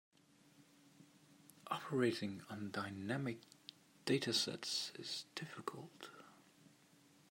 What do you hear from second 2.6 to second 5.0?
dynamic data sets